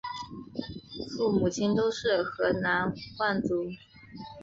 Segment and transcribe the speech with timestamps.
[1.15, 3.65] 父母亲都是河南望族。